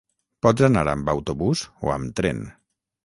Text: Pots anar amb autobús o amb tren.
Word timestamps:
Pots 0.45 0.63
anar 0.67 0.83
amb 0.93 1.11
autobús 1.13 1.63
o 1.89 1.93
amb 1.97 2.17
tren. 2.21 2.41